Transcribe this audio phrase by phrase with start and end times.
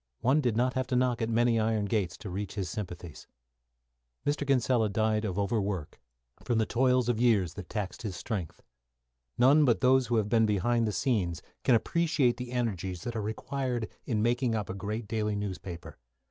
[0.21, 3.27] One did not have to knock at many iron gates to reach his sympathies.
[4.25, 4.47] Mr.
[4.47, 6.01] Kinsella died of overwork,
[6.43, 8.63] from the toil of years that taxed his strength.
[9.37, 13.21] None but those who have been behind the scenes can appreciate the energies that are
[13.21, 15.99] required in making up a great daily newspaper.